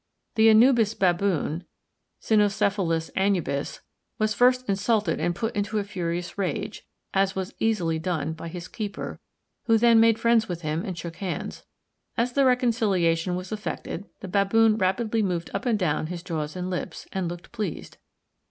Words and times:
The 0.33 0.49
Anubis 0.49 0.95
baboon 0.95 1.63
(Cynocephalus 2.19 3.11
anubis) 3.15 3.81
was 4.17 4.33
first 4.33 4.67
insulted 4.67 5.19
and 5.19 5.35
put 5.35 5.55
into 5.55 5.77
a 5.77 5.83
furious 5.83 6.39
rage, 6.39 6.81
as 7.13 7.35
was 7.35 7.53
easily 7.59 7.99
done, 7.99 8.33
by 8.33 8.47
his 8.47 8.67
keeper, 8.67 9.19
who 9.65 9.77
then 9.77 9.99
made 9.99 10.17
friends 10.17 10.49
with 10.49 10.61
him 10.63 10.83
and 10.83 10.97
shook 10.97 11.17
hands. 11.17 11.65
As 12.17 12.31
the 12.33 12.45
reconciliation 12.45 13.35
was 13.35 13.51
effected 13.51 14.05
the 14.21 14.27
baboon 14.27 14.75
rapidly 14.77 15.21
moved 15.21 15.51
up 15.53 15.67
and 15.67 15.77
down 15.77 16.07
his 16.07 16.23
jaws 16.23 16.55
and 16.55 16.67
lips, 16.71 17.05
and 17.13 17.27
looked 17.27 17.51
pleased. 17.51 17.99